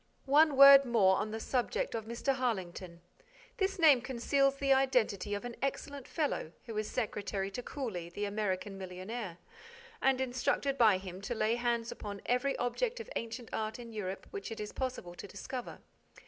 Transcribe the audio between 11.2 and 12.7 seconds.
to lay hands upon every